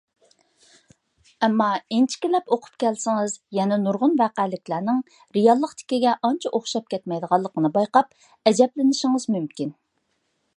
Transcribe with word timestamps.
ئەمما 1.47 1.65
ئىنچىكىلەپ 1.97 2.49
ئوقۇپ 2.55 2.79
كەلسىڭىز 2.83 3.35
يەنە 3.57 3.77
نۇرغۇن 3.83 4.17
ۋەقەلىكلەرنىڭ 4.23 5.03
رېئاللىقتىكىگە 5.37 6.15
ئانچە 6.31 6.53
ئوخشاپ 6.61 6.89
كەتمەيدىغانلىقىنى 6.95 7.73
بايقاپ 7.77 8.11
ئەجەبلىنىشىڭىز 8.53 9.29
مۇمكىن. 9.37 9.77